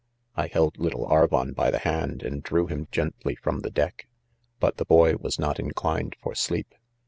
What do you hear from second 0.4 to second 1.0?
held